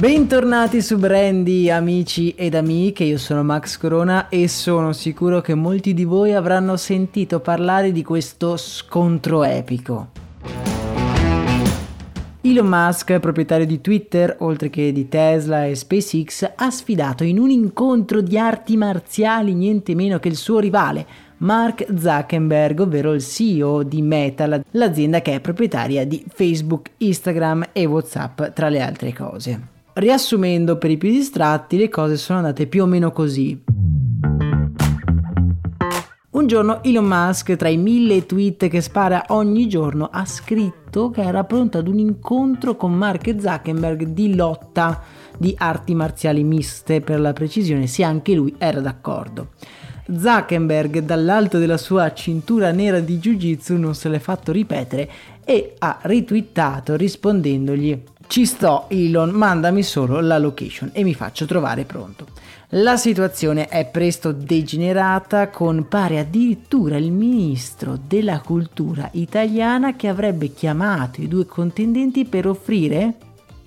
Bentornati 0.00 0.80
su 0.80 0.96
Brandy, 0.96 1.68
amici 1.68 2.30
ed 2.34 2.54
amiche, 2.54 3.04
io 3.04 3.18
sono 3.18 3.42
Max 3.42 3.76
Corona 3.76 4.30
e 4.30 4.48
sono 4.48 4.94
sicuro 4.94 5.42
che 5.42 5.54
molti 5.54 5.92
di 5.92 6.04
voi 6.04 6.32
avranno 6.32 6.78
sentito 6.78 7.40
parlare 7.40 7.92
di 7.92 8.02
questo 8.02 8.56
scontro 8.56 9.44
epico. 9.44 10.08
Elon 12.40 12.66
Musk, 12.66 13.18
proprietario 13.18 13.66
di 13.66 13.82
Twitter, 13.82 14.36
oltre 14.38 14.70
che 14.70 14.90
di 14.90 15.06
Tesla 15.06 15.66
e 15.66 15.74
SpaceX, 15.74 16.50
ha 16.56 16.70
sfidato 16.70 17.22
in 17.22 17.38
un 17.38 17.50
incontro 17.50 18.22
di 18.22 18.38
arti 18.38 18.78
marziali 18.78 19.52
niente 19.52 19.94
meno 19.94 20.18
che 20.18 20.28
il 20.28 20.36
suo 20.36 20.60
rivale, 20.60 21.06
Mark 21.40 21.84
Zuckerberg, 21.94 22.80
ovvero 22.80 23.12
il 23.12 23.22
CEO 23.22 23.82
di 23.82 24.00
Meta, 24.00 24.62
l'azienda 24.70 25.20
che 25.20 25.34
è 25.34 25.40
proprietaria 25.40 26.06
di 26.06 26.24
Facebook, 26.26 26.92
Instagram 26.96 27.66
e 27.72 27.84
WhatsApp, 27.84 28.44
tra 28.54 28.70
le 28.70 28.80
altre 28.80 29.12
cose. 29.12 29.69
Riassumendo 29.92 30.78
per 30.78 30.90
i 30.90 30.96
più 30.96 31.10
distratti, 31.10 31.76
le 31.76 31.88
cose 31.88 32.16
sono 32.16 32.38
andate 32.38 32.66
più 32.66 32.84
o 32.84 32.86
meno 32.86 33.10
così. 33.10 33.60
Un 36.30 36.46
giorno 36.46 36.82
Elon 36.84 37.04
Musk, 37.04 37.56
tra 37.56 37.68
i 37.68 37.76
mille 37.76 38.24
tweet 38.24 38.68
che 38.68 38.80
spara 38.80 39.24
ogni 39.28 39.68
giorno, 39.68 40.08
ha 40.10 40.24
scritto 40.24 41.10
che 41.10 41.22
era 41.22 41.44
pronto 41.44 41.78
ad 41.78 41.88
un 41.88 41.98
incontro 41.98 42.76
con 42.76 42.92
Mark 42.92 43.34
Zuckerberg 43.38 44.04
di 44.04 44.34
lotta 44.36 45.02
di 45.36 45.54
arti 45.58 45.94
marziali 45.94 46.44
miste, 46.44 47.00
per 47.00 47.18
la 47.18 47.32
precisione, 47.32 47.88
se 47.88 48.04
anche 48.04 48.34
lui 48.34 48.54
era 48.58 48.80
d'accordo. 48.80 49.50
Zuckerberg, 50.16 51.00
dall'alto 51.00 51.58
della 51.58 51.76
sua 51.76 52.12
cintura 52.12 52.70
nera 52.70 53.00
di 53.00 53.18
Jiu-Jitsu, 53.18 53.76
non 53.76 53.94
se 53.94 54.08
l'è 54.08 54.18
fatto 54.18 54.52
ripetere 54.52 55.10
e 55.44 55.74
ha 55.78 55.98
ritwittato 56.02 56.94
rispondendogli 56.94 58.02
ci 58.30 58.46
sto 58.46 58.84
Elon, 58.86 59.30
mandami 59.30 59.82
solo 59.82 60.20
la 60.20 60.38
location 60.38 60.90
e 60.92 61.02
mi 61.02 61.14
faccio 61.14 61.46
trovare 61.46 61.82
pronto. 61.82 62.28
La 62.68 62.96
situazione 62.96 63.66
è 63.66 63.86
presto 63.86 64.30
degenerata 64.30 65.48
con 65.48 65.88
pare 65.88 66.20
addirittura 66.20 66.96
il 66.96 67.10
ministro 67.10 67.98
della 68.00 68.38
cultura 68.38 69.08
italiana 69.14 69.96
che 69.96 70.06
avrebbe 70.06 70.52
chiamato 70.52 71.20
i 71.20 71.26
due 71.26 71.44
contendenti 71.44 72.24
per 72.24 72.46
offrire, 72.46 73.14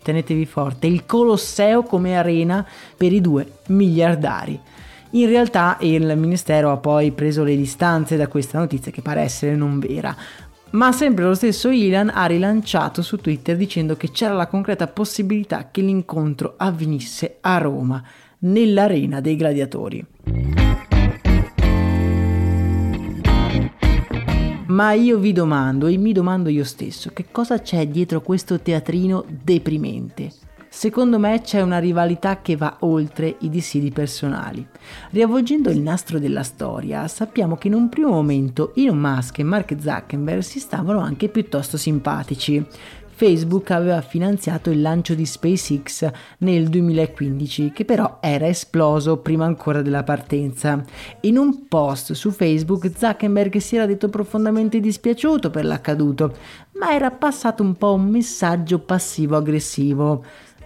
tenetevi 0.00 0.46
forte, 0.46 0.86
il 0.86 1.04
Colosseo 1.04 1.82
come 1.82 2.16
arena 2.16 2.64
per 2.96 3.12
i 3.12 3.20
due 3.20 3.54
miliardari. 3.66 4.56
In 5.10 5.26
realtà 5.26 5.78
il 5.80 6.16
Ministero 6.16 6.70
ha 6.70 6.76
poi 6.76 7.10
preso 7.10 7.42
le 7.42 7.56
distanze 7.56 8.16
da 8.16 8.28
questa 8.28 8.60
notizia 8.60 8.92
che 8.92 9.02
pare 9.02 9.22
essere 9.22 9.56
non 9.56 9.80
vera, 9.80 10.14
ma 10.74 10.92
sempre 10.92 11.24
lo 11.24 11.34
stesso 11.34 11.70
Ilan 11.70 12.10
ha 12.12 12.26
rilanciato 12.26 13.00
su 13.02 13.16
Twitter 13.16 13.56
dicendo 13.56 13.96
che 13.96 14.10
c'era 14.10 14.34
la 14.34 14.46
concreta 14.46 14.86
possibilità 14.86 15.70
che 15.70 15.80
l'incontro 15.80 16.54
avvenisse 16.56 17.38
a 17.40 17.58
Roma, 17.58 18.02
nell'arena 18.40 19.20
dei 19.20 19.36
gladiatori. 19.36 20.04
Ma 24.66 24.92
io 24.92 25.18
vi 25.18 25.32
domando 25.32 25.86
e 25.86 25.96
mi 25.96 26.12
domando 26.12 26.48
io 26.48 26.64
stesso 26.64 27.10
che 27.12 27.26
cosa 27.30 27.60
c'è 27.60 27.86
dietro 27.86 28.20
questo 28.20 28.58
teatrino 28.58 29.24
deprimente. 29.28 30.43
Secondo 30.76 31.20
me 31.20 31.40
c'è 31.40 31.62
una 31.62 31.78
rivalità 31.78 32.42
che 32.42 32.56
va 32.56 32.78
oltre 32.80 33.36
i 33.38 33.48
dissidi 33.48 33.90
personali. 33.90 34.66
Riavvolgendo 35.10 35.70
il 35.70 35.80
nastro 35.80 36.18
della 36.18 36.42
storia, 36.42 37.06
sappiamo 37.06 37.56
che 37.56 37.68
in 37.68 37.74
un 37.74 37.88
primo 37.88 38.10
momento 38.10 38.74
Elon 38.74 38.98
Musk 38.98 39.38
e 39.38 39.44
Mark 39.44 39.74
Zuckerberg 39.80 40.42
si 40.42 40.58
stavano 40.58 40.98
anche 40.98 41.28
piuttosto 41.28 41.78
simpatici. 41.78 42.66
Facebook 43.16 43.70
aveva 43.70 44.00
finanziato 44.00 44.70
il 44.70 44.82
lancio 44.82 45.14
di 45.14 45.24
SpaceX 45.24 46.10
nel 46.38 46.68
2015, 46.68 47.70
che 47.70 47.84
però 47.84 48.18
era 48.20 48.48
esploso 48.48 49.18
prima 49.18 49.44
ancora 49.44 49.80
della 49.80 50.02
partenza. 50.02 50.82
In 51.20 51.38
un 51.38 51.68
post 51.68 52.12
su 52.12 52.32
Facebook 52.32 52.90
Zuckerberg 52.94 53.56
si 53.58 53.76
era 53.76 53.86
detto 53.86 54.08
profondamente 54.08 54.80
dispiaciuto 54.80 55.50
per 55.50 55.64
l'accaduto, 55.64 56.34
ma 56.72 56.92
era 56.92 57.12
passato 57.12 57.62
un 57.62 57.76
po' 57.76 57.94
un 57.94 58.08
messaggio 58.08 58.80
passivo-aggressivo. 58.80 60.24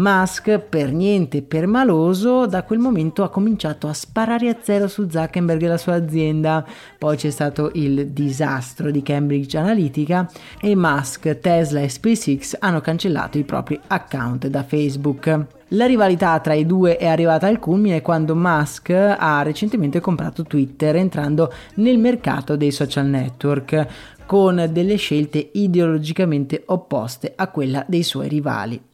Musk, 0.00 0.58
per 0.58 0.92
niente 0.92 1.42
permaloso, 1.42 2.46
da 2.46 2.62
quel 2.62 2.78
momento 2.78 3.22
ha 3.22 3.28
cominciato 3.28 3.86
a 3.86 3.92
sparare 3.92 4.48
a 4.48 4.56
zero 4.62 4.88
su 4.88 5.06
Zuckerberg 5.10 5.62
e 5.62 5.66
la 5.68 5.76
sua 5.76 5.92
azienda. 5.92 6.64
Poi 6.98 7.18
c'è 7.18 7.28
stato 7.28 7.70
il 7.74 8.08
disastro 8.08 8.90
di 8.90 9.02
Cambridge 9.02 9.58
Analytica 9.58 10.26
e 10.58 10.74
Musk, 10.74 11.38
Tesla 11.40 11.80
e 11.80 11.90
SpaceX 11.90 12.56
hanno 12.60 12.80
cancellato 12.80 13.36
i 13.36 13.44
propri 13.44 13.78
account 13.88 14.46
da 14.46 14.62
Facebook. 14.62 15.46
La 15.68 15.84
rivalità 15.84 16.40
tra 16.40 16.54
i 16.54 16.64
due 16.64 16.96
è 16.96 17.06
arrivata 17.06 17.46
al 17.46 17.58
culmine 17.58 18.00
quando 18.00 18.34
Musk 18.34 18.88
ha 18.90 19.42
recentemente 19.42 20.00
comprato 20.00 20.44
Twitter 20.44 20.96
entrando 20.96 21.52
nel 21.74 21.98
mercato 21.98 22.56
dei 22.56 22.70
social 22.70 23.06
network 23.06 23.86
con 24.24 24.66
delle 24.72 24.96
scelte 24.96 25.50
ideologicamente 25.52 26.62
opposte 26.66 27.34
a 27.36 27.48
quella 27.48 27.84
dei 27.86 28.02
suoi 28.02 28.28
rivali. 28.28 28.88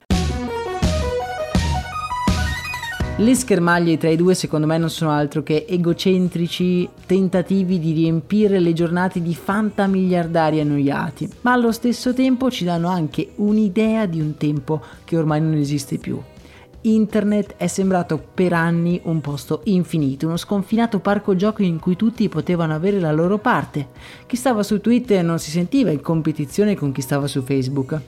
Le 3.18 3.34
schermaglie 3.34 3.96
tra 3.96 4.10
i 4.10 4.16
due 4.16 4.34
secondo 4.34 4.66
me 4.66 4.76
non 4.76 4.90
sono 4.90 5.10
altro 5.10 5.42
che 5.42 5.64
egocentrici 5.66 6.86
tentativi 7.06 7.78
di 7.78 7.92
riempire 7.92 8.60
le 8.60 8.74
giornate 8.74 9.22
di 9.22 9.34
fantamiliardari 9.34 10.60
annoiati, 10.60 11.26
ma 11.40 11.52
allo 11.52 11.72
stesso 11.72 12.12
tempo 12.12 12.50
ci 12.50 12.64
danno 12.64 12.88
anche 12.88 13.30
un'idea 13.36 14.04
di 14.04 14.20
un 14.20 14.36
tempo 14.36 14.82
che 15.04 15.16
ormai 15.16 15.40
non 15.40 15.54
esiste 15.54 15.96
più. 15.96 16.20
Internet 16.82 17.54
è 17.56 17.66
sembrato 17.68 18.22
per 18.34 18.52
anni 18.52 19.00
un 19.04 19.22
posto 19.22 19.62
infinito, 19.64 20.26
uno 20.26 20.36
sconfinato 20.36 20.98
parco 21.00 21.34
giochi 21.34 21.64
in 21.64 21.80
cui 21.80 21.96
tutti 21.96 22.28
potevano 22.28 22.74
avere 22.74 23.00
la 23.00 23.12
loro 23.12 23.38
parte. 23.38 23.88
Chi 24.26 24.36
stava 24.36 24.62
su 24.62 24.78
Twitter 24.82 25.24
non 25.24 25.38
si 25.38 25.50
sentiva 25.50 25.90
in 25.90 26.02
competizione 26.02 26.76
con 26.76 26.92
chi 26.92 27.00
stava 27.00 27.26
su 27.26 27.40
Facebook. 27.40 27.98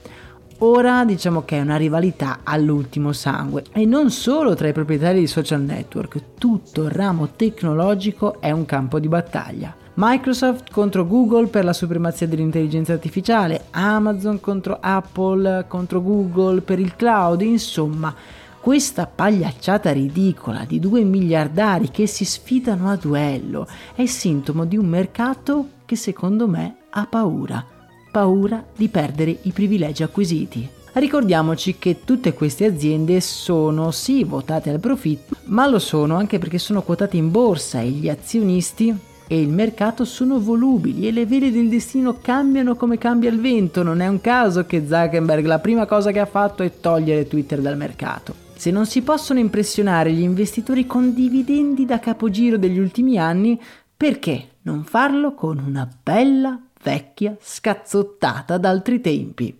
Ora 0.61 1.05
diciamo 1.05 1.45
che 1.45 1.57
è 1.57 1.61
una 1.61 1.77
rivalità 1.77 2.39
all'ultimo 2.43 3.13
sangue 3.13 3.63
e 3.71 3.85
non 3.85 4.11
solo 4.11 4.55
tra 4.55 4.67
i 4.67 4.73
proprietari 4.73 5.21
di 5.21 5.27
social 5.27 5.61
network, 5.61 6.35
tutto 6.37 6.83
il 6.83 6.89
ramo 6.89 7.29
tecnologico 7.29 8.41
è 8.41 8.51
un 8.51 8.65
campo 8.65 8.99
di 8.99 9.07
battaglia. 9.07 9.73
Microsoft 9.93 10.69
contro 10.69 11.07
Google 11.07 11.47
per 11.47 11.63
la 11.63 11.71
supremazia 11.71 12.27
dell'intelligenza 12.27 12.91
artificiale, 12.91 13.67
Amazon 13.71 14.41
contro 14.41 14.79
Apple 14.81 15.63
contro 15.69 16.01
Google 16.01 16.59
per 16.59 16.79
il 16.79 16.93
cloud, 16.97 17.39
insomma, 17.39 18.13
questa 18.59 19.07
pagliacciata 19.07 19.93
ridicola 19.93 20.65
di 20.67 20.79
due 20.79 21.05
miliardari 21.05 21.89
che 21.89 22.05
si 22.05 22.25
sfidano 22.25 22.89
a 22.89 22.97
duello 22.97 23.65
è 23.95 24.05
sintomo 24.05 24.65
di 24.65 24.75
un 24.75 24.87
mercato 24.87 25.69
che 25.85 25.95
secondo 25.95 26.49
me 26.49 26.75
ha 26.89 27.05
paura, 27.05 27.65
paura 28.09 28.63
di 28.75 28.87
perdere 28.87 29.37
i 29.43 29.51
privilegi 29.51 30.03
acquisiti. 30.03 30.67
Ricordiamoci 30.93 31.77
che 31.77 32.03
tutte 32.03 32.33
queste 32.33 32.65
aziende 32.65 33.21
sono 33.21 33.91
sì 33.91 34.23
votate 34.23 34.69
al 34.69 34.79
profitto, 34.79 35.35
ma 35.45 35.67
lo 35.67 35.79
sono 35.79 36.15
anche 36.15 36.39
perché 36.39 36.57
sono 36.57 36.81
quotate 36.81 37.15
in 37.15 37.29
borsa 37.29 37.79
e 37.79 37.89
gli 37.89 38.09
azionisti 38.09 38.93
e 39.27 39.39
il 39.39 39.49
mercato 39.49 40.05
sono 40.05 40.39
volubili 40.39 41.07
e 41.07 41.11
le 41.11 41.27
vele 41.27 41.51
del 41.51 41.69
destino 41.69 42.17
cambiano 42.19 42.75
come 42.75 42.97
cambia 42.97 43.29
il 43.29 43.39
vento. 43.39 43.83
Non 43.83 44.01
è 44.01 44.07
un 44.07 44.19
caso 44.19 44.65
che 44.65 44.85
Zuckerberg 44.87 45.45
la 45.45 45.59
prima 45.59 45.85
cosa 45.85 46.11
che 46.11 46.19
ha 46.19 46.25
fatto 46.25 46.63
è 46.63 46.79
togliere 46.79 47.27
Twitter 47.27 47.61
dal 47.61 47.77
mercato. 47.77 48.33
Se 48.55 48.71
non 48.71 48.87
si 48.87 49.03
possono 49.03 49.39
impressionare 49.39 50.11
gli 50.11 50.23
investitori 50.23 50.87
con 50.87 51.13
dividendi 51.13 51.85
da 51.85 51.99
capogiro 51.99 52.57
degli 52.57 52.79
ultimi 52.79 53.19
anni, 53.19 53.61
perché 53.95 54.47
non 54.63 54.83
farlo 54.83 55.35
con 55.35 55.63
una 55.65 55.87
bella 56.03 56.59
vecchia 56.81 57.35
scazzottata 57.39 58.57
d'altri 58.57 59.01
tempi? 59.01 59.59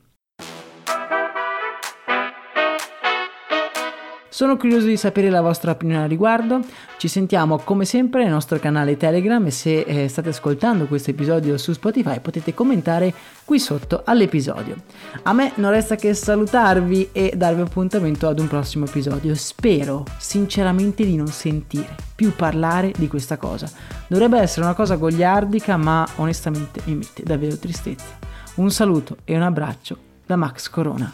Sono 4.40 4.56
curioso 4.56 4.88
di 4.88 4.96
sapere 4.96 5.30
la 5.30 5.42
vostra 5.42 5.72
opinione 5.72 6.04
al 6.04 6.08
riguardo. 6.08 6.62
Ci 6.98 7.10
sentiamo 7.10 7.58
come 7.58 7.84
sempre 7.84 8.24
nel 8.24 8.32
nostro 8.32 8.58
canale 8.58 8.96
Telegram 8.96 9.46
e 9.46 9.52
se 9.52 9.82
eh, 9.82 10.08
state 10.08 10.30
ascoltando 10.30 10.86
questo 10.86 11.12
episodio 11.12 11.58
su 11.58 11.74
Spotify 11.74 12.22
potete 12.22 12.54
commentare 12.54 13.14
qui 13.44 13.60
sotto 13.60 14.04
all'episodio. 14.06 14.76
A 15.24 15.34
me 15.34 15.52
non 15.56 15.72
resta 15.72 15.98
che 15.98 16.14
salutarvi 16.14 17.10
e 17.12 17.34
darvi 17.36 17.60
appuntamento 17.60 18.30
ad 18.30 18.40
un 18.40 18.48
prossimo 18.48 18.86
episodio. 18.86 19.36
Spero 19.36 20.06
sinceramente 20.18 21.04
di 21.04 21.18
non 21.18 21.28
sentire 21.28 21.94
più 22.16 22.34
parlare 22.34 22.94
di 22.98 23.10
questa 23.10 23.36
cosa. 23.36 23.70
Dovrebbe 24.08 24.40
essere 24.40 24.64
una 24.66 24.74
cosa 24.74 24.96
gogliardica, 24.96 25.76
ma 25.76 26.08
onestamente 26.16 26.80
mi 26.86 26.96
mette 26.96 27.24
davvero 27.24 27.58
tristezza. 27.58 28.18
Un 28.56 28.72
saluto 28.72 29.18
e 29.26 29.36
un 29.36 29.42
abbraccio 29.42 29.98
da 30.26 30.38
Max 30.38 30.70
Corona. 30.70 31.14